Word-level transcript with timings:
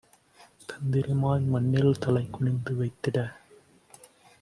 தந்திரமாய் 0.65 1.45
மண்ணில் 1.45 2.01
தலைகுனிந்து 2.01 2.73
வைத்திட்ட 2.73 3.19